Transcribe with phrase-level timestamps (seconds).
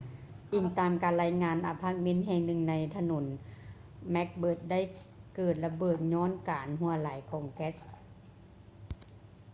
[0.53, 3.23] ອີງຕາມການລາຍງານ ອາພາດເມັນແຫ່ງໜຶ່ງໃນຖະໜົນ
[4.13, 4.79] macbeth ໄດ້
[5.35, 7.75] ເກີດລະເບີດຍ້ອນການຮົ່ວໄຫຼຂອງແກັສ